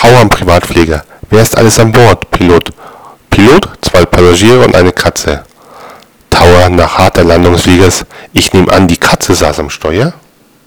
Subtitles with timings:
[0.00, 1.02] Tauern Privatflieger.
[1.28, 2.30] Wer ist alles an Bord?
[2.30, 2.70] Pilot.
[3.30, 5.42] Pilot, zwei Passagiere und eine Katze.
[6.30, 8.04] Tower nach harter Landung des Fliegers.
[8.32, 10.12] Ich nehme an, die Katze saß am Steuer.